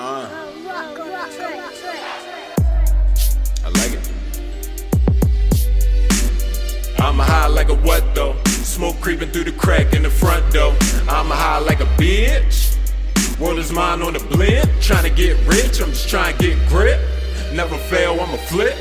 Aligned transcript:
Uh. 0.00 0.28
I 3.64 3.68
like 3.68 3.94
it. 3.94 4.12
I'm 7.00 7.18
high 7.18 7.48
like 7.48 7.68
a 7.68 7.74
what 7.74 8.14
though? 8.14 8.36
Smoke 8.46 9.00
creeping 9.00 9.32
through 9.32 9.42
the 9.42 9.50
crack 9.50 9.94
in 9.94 10.04
the 10.04 10.10
front 10.10 10.52
door. 10.52 10.70
I'm 11.08 11.26
high 11.26 11.58
like 11.58 11.80
a 11.80 11.86
bitch. 11.96 12.78
World 13.40 13.58
is 13.58 13.72
mine 13.72 14.02
on 14.02 14.12
the 14.12 14.20
blend. 14.20 14.70
Trying 14.80 15.02
to 15.02 15.10
get 15.10 15.36
rich, 15.48 15.80
I'm 15.80 15.90
just 15.90 16.08
trying 16.08 16.36
to 16.36 16.46
get 16.46 16.68
grip. 16.68 17.00
Never 17.52 17.76
fail, 17.76 18.20
I'm 18.20 18.32
a 18.32 18.38
flip. 18.38 18.76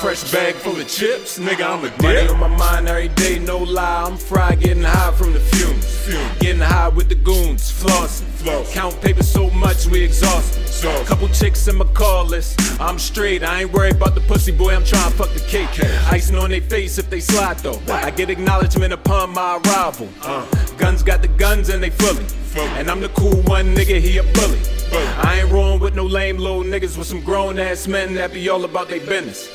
Fresh 0.00 0.30
bag 0.30 0.54
full 0.54 0.76
of 0.80 0.86
chips, 0.86 1.40
nigga, 1.40 1.66
I'm 1.66 1.84
a 1.84 1.90
dip. 1.90 2.02
Money 2.02 2.28
on 2.28 2.38
my 2.38 2.56
mind 2.56 2.88
every 2.88 3.08
day, 3.08 3.40
no 3.40 3.58
lie. 3.58 4.04
I'm 4.06 4.16
fried, 4.16 4.60
getting 4.60 4.84
high 4.84 5.10
from 5.10 5.32
the 5.32 5.40
fumes. 5.40 5.84
fumes. 6.06 6.38
Getting 6.38 6.60
high 6.62 6.86
with 6.86 7.08
the 7.08 7.16
goons, 7.16 7.72
flossing. 7.72 8.72
Count 8.72 9.00
paper 9.02 9.24
so 9.24 9.50
much, 9.50 9.86
we 9.86 10.00
exhausted. 10.02 10.68
So, 10.68 11.04
couple 11.04 11.26
chicks 11.28 11.66
in 11.66 11.76
my 11.76 11.84
call 11.86 12.24
list. 12.24 12.60
I'm 12.80 12.96
straight, 12.96 13.42
I 13.42 13.62
ain't 13.62 13.72
worried 13.72 13.96
about 13.96 14.14
the 14.14 14.20
pussy 14.20 14.52
boy, 14.52 14.72
I'm 14.72 14.84
trying 14.84 15.10
to 15.10 15.16
fuck 15.16 15.32
the 15.34 15.40
cake. 15.40 15.68
Icing 16.12 16.36
on 16.36 16.50
their 16.50 16.60
face 16.60 16.98
if 16.98 17.10
they 17.10 17.18
slide 17.18 17.58
though. 17.58 17.80
I 17.88 18.12
get 18.12 18.30
acknowledgement 18.30 18.92
upon 18.92 19.34
my 19.34 19.60
arrival. 19.64 20.08
Uh, 20.22 20.46
guns 20.76 21.02
got 21.02 21.22
the 21.22 21.28
guns 21.28 21.70
and 21.70 21.82
they 21.82 21.90
fully. 21.90 22.24
And 22.78 22.88
I'm 22.88 23.00
the 23.00 23.08
cool 23.10 23.42
one, 23.42 23.74
nigga, 23.74 24.00
he 24.00 24.18
a 24.18 24.22
bully. 24.22 24.77
I 24.92 25.40
ain't 25.42 25.52
rolling 25.52 25.80
with 25.80 25.94
no 25.94 26.04
lame 26.04 26.38
little 26.38 26.62
niggas 26.62 26.96
with 26.96 27.06
some 27.06 27.20
grown 27.20 27.58
ass 27.58 27.86
men 27.86 28.14
that 28.14 28.32
be 28.32 28.48
all 28.48 28.64
about 28.64 28.88
their 28.88 29.00
business. 29.00 29.48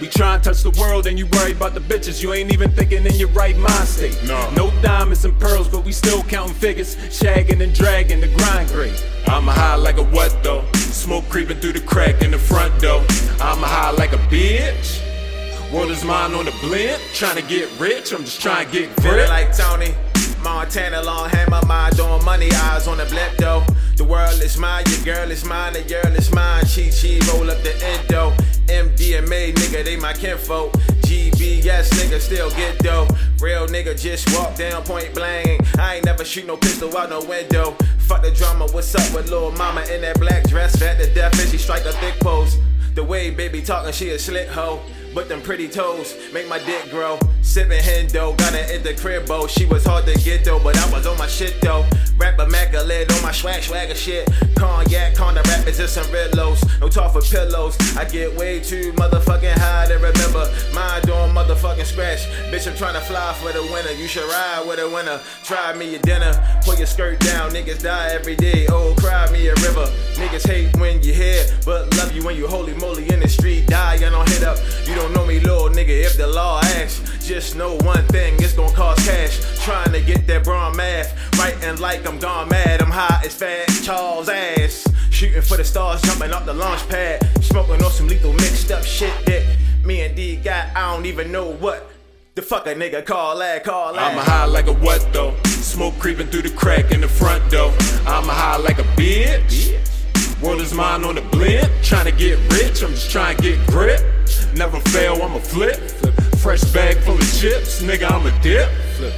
We 0.00 0.08
try 0.08 0.34
and 0.36 0.44
touch 0.44 0.62
the 0.62 0.70
world 0.80 1.06
and 1.06 1.18
you 1.18 1.26
worry 1.26 1.52
about 1.52 1.74
the 1.74 1.80
bitches. 1.80 2.22
You 2.22 2.32
ain't 2.32 2.52
even 2.52 2.70
thinking 2.70 3.04
in 3.04 3.14
your 3.14 3.28
right 3.28 3.56
mind 3.56 3.88
state. 3.88 4.18
No. 4.26 4.50
no 4.52 4.70
diamonds 4.82 5.24
and 5.24 5.38
pearls, 5.38 5.68
but 5.68 5.84
we 5.84 5.92
still 5.92 6.22
counting 6.24 6.54
figures. 6.54 6.96
Shagging 6.96 7.62
and 7.62 7.74
dragging 7.74 8.20
the 8.20 8.28
grind 8.28 8.68
grade. 8.70 8.98
I'm 9.26 9.48
a 9.48 9.52
high 9.52 9.76
like 9.76 9.98
a 9.98 10.04
what 10.04 10.36
though? 10.42 10.64
Smoke 10.74 11.28
creeping 11.28 11.58
through 11.58 11.72
the 11.72 11.80
crack 11.80 12.22
in 12.22 12.30
the 12.30 12.38
front 12.38 12.80
door. 12.80 13.04
I'm 13.40 13.62
a 13.62 13.66
high 13.66 13.90
like 13.92 14.12
a 14.12 14.18
bitch. 14.28 15.00
World 15.72 15.90
is 15.90 16.04
mine 16.04 16.34
on 16.34 16.46
the 16.46 16.54
blend. 16.62 17.00
Trying 17.12 17.36
to 17.36 17.42
get 17.42 17.68
rich, 17.78 18.12
I'm 18.12 18.24
just 18.24 18.40
trying 18.40 18.66
to 18.66 18.72
get 18.72 18.88
Feeling 19.00 19.18
grip. 19.18 19.28
like 19.28 19.56
Tony. 19.56 19.94
Montana, 20.42 21.02
long 21.02 21.28
hammer, 21.28 21.60
mind 21.66 21.96
doing 21.96 22.24
money, 22.24 22.48
eyes 22.52 22.88
on 22.88 22.96
the 22.96 23.04
blip 23.04 23.36
though. 23.36 23.59
World 24.10 24.42
is 24.42 24.58
mine, 24.58 24.82
your 24.88 25.14
girl 25.14 25.30
is 25.30 25.44
mine, 25.44 25.74
the 25.74 25.82
girl 25.82 26.12
is 26.16 26.34
mine. 26.34 26.64
Chi 26.64 26.90
Chi, 26.90 27.20
roll 27.30 27.48
up 27.48 27.62
the 27.62 27.72
endo. 27.80 28.32
MDMA, 28.66 29.54
nigga, 29.54 29.84
they 29.84 29.96
my 29.96 30.12
kinfolk. 30.12 30.72
GBS, 31.06 31.90
nigga, 31.90 32.18
still 32.18 32.50
get 32.50 32.76
dough. 32.80 33.06
Real 33.38 33.68
nigga, 33.68 33.96
just 33.96 34.28
walk 34.36 34.56
down 34.56 34.82
point 34.82 35.14
blank. 35.14 35.62
I 35.78 35.94
ain't 35.94 36.06
never 36.06 36.24
shoot 36.24 36.44
no 36.44 36.56
pistol 36.56 36.96
out 36.98 37.08
no 37.08 37.20
window. 37.20 37.76
Fuck 37.98 38.22
the 38.22 38.32
drama, 38.32 38.66
what's 38.72 38.92
up 38.96 39.14
with 39.14 39.30
little 39.30 39.52
mama 39.52 39.82
in 39.82 40.00
that 40.00 40.18
black 40.18 40.42
dress? 40.48 40.74
Fat 40.74 40.98
to 40.98 41.14
death, 41.14 41.38
and 41.40 41.48
she 41.48 41.56
strike 41.56 41.84
a 41.84 41.92
thick 41.92 42.18
pose. 42.18 42.58
The 42.96 43.04
way 43.04 43.30
baby 43.30 43.62
talking, 43.62 43.92
she 43.92 44.08
a 44.08 44.18
slick 44.18 44.48
hoe. 44.48 44.80
But 45.14 45.28
them 45.28 45.42
pretty 45.42 45.68
toes 45.68 46.16
make 46.32 46.48
my 46.48 46.58
dick 46.58 46.90
grow. 46.90 47.18
Sippin' 47.42 47.80
Hendo, 47.80 48.36
got 48.36 48.52
her 48.52 48.74
in 48.74 48.82
the 48.82 48.94
cribbo. 48.94 49.48
She 49.48 49.66
was 49.66 49.84
hard 49.84 50.06
to 50.06 50.14
get 50.20 50.44
though, 50.44 50.60
but 50.62 50.76
I 50.76 50.92
was 50.92 51.06
on 51.06 51.18
my 51.18 51.26
shit 51.26 51.60
though. 51.60 51.84
A 52.72 52.84
lid 52.84 53.10
on 53.12 53.22
my 53.22 53.32
swag 53.32 53.62
swagger 53.62 53.94
shit. 53.94 54.28
Cognac, 54.56 55.14
con 55.14 55.34
the 55.34 55.42
rappers 55.42 55.80
is 55.80 55.90
some 55.90 56.06
Ridlos. 56.06 56.62
No 56.80 56.88
talk 56.88 57.12
for 57.12 57.20
pillows. 57.20 57.76
I 57.96 58.04
get 58.04 58.34
way 58.36 58.60
too 58.60 58.92
motherfucking 58.92 59.58
high 59.58 59.86
to 59.88 59.94
remember. 59.94 60.46
Mind 60.72 61.04
doing 61.04 61.34
motherfucking 61.34 61.84
scratch. 61.84 62.20
Bitch, 62.52 62.70
I'm 62.70 62.76
trying 62.76 62.94
to 62.94 63.00
fly 63.00 63.34
for 63.34 63.52
the 63.52 63.62
winner. 63.72 63.90
You 63.90 64.06
should 64.06 64.28
ride 64.28 64.64
with 64.68 64.78
a 64.78 64.88
winner. 64.88 65.20
Try 65.42 65.74
me 65.74 65.90
your 65.90 66.00
dinner. 66.02 66.32
Pull 66.64 66.76
your 66.76 66.86
skirt 66.86 67.18
down. 67.20 67.50
Niggas 67.50 67.82
die 67.82 68.10
every 68.12 68.36
day. 68.36 68.66
Oh, 68.68 68.94
a 69.48 69.54
river. 69.54 69.86
Niggas 70.14 70.46
hate 70.46 70.76
when 70.78 71.02
you 71.02 71.12
here, 71.12 71.44
but 71.64 71.94
love 71.96 72.12
you 72.12 72.24
when 72.24 72.36
you 72.36 72.46
holy 72.46 72.74
moly 72.74 73.08
in 73.10 73.20
the 73.20 73.28
street. 73.28 73.66
Die, 73.66 73.94
you 73.94 74.10
don't 74.10 74.28
hit 74.28 74.42
up. 74.42 74.58
You 74.86 74.94
don't 74.94 75.12
know 75.12 75.24
me, 75.26 75.40
little 75.40 75.68
nigga. 75.68 76.04
If 76.04 76.16
the 76.16 76.26
law 76.26 76.60
asks, 76.62 77.26
just 77.26 77.56
know 77.56 77.76
one 77.78 78.04
thing, 78.06 78.34
it's 78.38 78.52
gonna 78.52 78.74
cost 78.74 79.06
cash. 79.06 79.40
Trying 79.64 79.92
to 79.92 80.00
get 80.00 80.26
that 80.26 80.44
brown 80.44 80.76
math, 80.76 81.12
writing 81.38 81.80
like 81.80 82.06
I'm 82.06 82.18
gone 82.18 82.48
mad. 82.48 82.82
I'm 82.82 82.90
high 82.90 83.22
as 83.24 83.34
fat 83.34 83.68
Charles 83.82 84.28
ass. 84.28 84.86
Shooting 85.10 85.42
for 85.42 85.56
the 85.56 85.64
stars, 85.64 86.00
jumping 86.02 86.32
off 86.32 86.46
the 86.46 86.54
launch 86.54 86.88
pad. 86.88 87.20
Smoking 87.42 87.82
on 87.82 87.90
some 87.90 88.08
lethal 88.08 88.32
mixed 88.32 88.70
up 88.70 88.84
shit 88.84 89.14
that 89.26 89.56
me 89.84 90.02
and 90.02 90.14
D 90.14 90.36
got. 90.36 90.74
I 90.76 90.94
don't 90.94 91.06
even 91.06 91.32
know 91.32 91.52
what 91.52 91.90
the 92.34 92.42
fuck 92.42 92.66
a 92.66 92.74
nigga 92.74 93.04
call 93.04 93.38
that, 93.38 93.64
call 93.64 93.94
that. 93.94 94.12
I'm 94.12 94.18
a 94.18 94.22
high 94.22 94.44
like 94.44 94.66
a 94.66 94.72
what 94.72 95.12
though? 95.12 95.34
Smoke 95.62 95.98
creeping 95.98 96.26
through 96.26 96.42
the 96.42 96.50
crack 96.50 96.90
in 96.90 97.00
the 97.00 97.08
front 97.08 97.50
door. 97.50 97.72
I'm 98.06 98.28
a 98.28 98.32
high 98.32 98.56
like 98.56 98.78
a 98.78 98.88
bitch. 98.98 99.76
World 100.42 100.60
is 100.60 100.72
mine 100.72 101.04
on 101.04 101.14
the 101.14 101.20
blimp. 101.20 101.70
Trying 101.82 102.06
to 102.06 102.12
get 102.12 102.38
rich, 102.52 102.82
I'm 102.82 102.90
just 102.90 103.10
trying 103.10 103.36
to 103.36 103.42
get 103.42 103.66
grip. 103.66 104.00
Never 104.54 104.80
fail, 104.80 105.22
I'm 105.22 105.36
a 105.36 105.40
flip. 105.40 105.78
Fresh 106.38 106.64
bag 106.72 106.96
full 107.04 107.14
of 107.14 107.38
chips, 107.38 107.82
nigga, 107.82 108.10
I'm 108.10 108.26
a 108.26 108.42
dip. 108.42 108.68
Flip. 108.96 109.12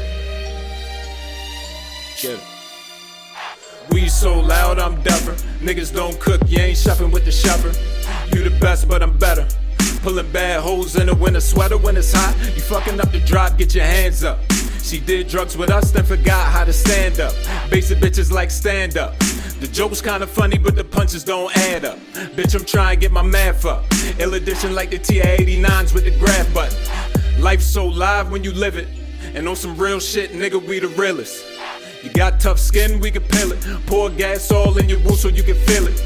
It. 2.24 2.40
We 3.90 4.08
so 4.08 4.38
loud, 4.38 4.78
I'm 4.78 5.02
deafer. 5.02 5.34
Niggas 5.60 5.94
don't 5.94 6.18
cook, 6.20 6.40
you 6.46 6.58
ain't 6.58 6.78
shopping 6.78 7.10
with 7.10 7.24
the 7.24 7.32
shopper. 7.32 7.72
You 8.34 8.48
the 8.48 8.56
best, 8.60 8.88
but 8.88 9.02
I'm 9.02 9.16
better. 9.16 9.46
Pulling 10.02 10.30
bad 10.32 10.60
holes 10.60 10.96
in 10.96 11.08
a 11.08 11.14
winter 11.14 11.40
sweater 11.40 11.78
when 11.78 11.96
it's 11.96 12.12
hot. 12.12 12.36
You 12.54 12.62
fucking 12.62 13.00
up 13.00 13.10
the 13.12 13.20
drop, 13.20 13.56
get 13.58 13.74
your 13.74 13.84
hands 13.84 14.24
up. 14.24 14.40
She 14.82 14.98
did 15.00 15.28
drugs 15.28 15.56
with 15.56 15.70
us, 15.70 15.90
then 15.90 16.04
forgot 16.04 16.52
how 16.52 16.64
to 16.64 16.72
stand 16.72 17.20
up. 17.20 17.32
Basic 17.70 17.98
bitches 17.98 18.30
like 18.30 18.50
stand 18.50 18.98
up. 18.98 19.18
The 19.60 19.68
joke's 19.72 20.00
kinda 20.00 20.26
funny, 20.26 20.58
but 20.58 20.74
the 20.74 20.84
punches 20.84 21.24
don't 21.24 21.56
add 21.56 21.84
up. 21.84 21.98
Bitch, 22.36 22.54
I'm 22.54 22.64
trying 22.64 22.96
to 22.96 23.00
get 23.00 23.12
my 23.12 23.22
math 23.22 23.64
up. 23.64 23.84
Ill 24.18 24.34
edition 24.34 24.74
like 24.74 24.90
the 24.90 24.98
TA89s 24.98 25.94
with 25.94 26.04
the 26.04 26.10
grab 26.18 26.52
button. 26.52 26.76
Life's 27.40 27.66
so 27.66 27.86
live 27.86 28.30
when 28.30 28.42
you 28.42 28.52
live 28.52 28.76
it. 28.76 28.88
And 29.34 29.48
on 29.48 29.56
some 29.56 29.76
real 29.76 30.00
shit, 30.00 30.32
nigga, 30.32 30.60
we 30.66 30.80
the 30.80 30.88
realest. 30.88 31.44
You 32.02 32.10
got 32.10 32.40
tough 32.40 32.58
skin, 32.58 32.98
we 32.98 33.12
can 33.12 33.22
peel 33.22 33.52
it. 33.52 33.64
Pour 33.86 34.10
gas 34.10 34.50
all 34.50 34.76
in 34.76 34.88
your 34.88 34.98
wound 35.00 35.18
so 35.18 35.28
you 35.28 35.44
can 35.44 35.54
feel 35.54 35.86
it. 35.86 36.02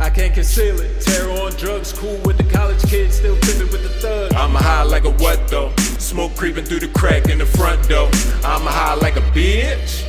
I 0.00 0.10
can't 0.10 0.34
conceal 0.34 0.80
it. 0.80 1.00
Terror 1.00 1.30
on 1.30 1.52
drugs, 1.52 1.92
cool 1.92 2.18
with 2.24 2.36
the 2.36 2.44
college 2.44 2.82
kids, 2.90 3.16
still 3.16 3.38
tipping 3.40 3.70
with 3.70 3.82
the 3.84 3.88
thug. 4.00 4.34
I'm 4.34 4.50
high 4.50 4.82
like 4.82 5.04
a 5.04 5.10
what 5.10 5.46
though? 5.48 5.72
Smoke 6.06 6.36
creeping 6.36 6.64
through 6.64 6.78
the 6.78 6.88
crack 6.96 7.28
in 7.30 7.38
the 7.38 7.44
front 7.44 7.88
door. 7.88 8.06
I'ma 8.44 8.70
high 8.70 8.94
like 8.94 9.16
a 9.16 9.26
bitch. 9.34 10.06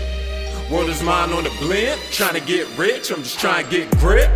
World 0.70 0.90
is 0.92 1.02
mine 1.02 1.32
on 1.32 1.44
the 1.44 1.50
blend. 1.60 2.00
Trying 2.12 2.36
to 2.36 2.40
get 2.40 2.68
rich, 2.78 3.10
I'm 3.10 3.24
just 3.24 3.40
trying 3.40 3.66
to 3.66 3.72
get 3.72 3.98
grip. 3.98 4.30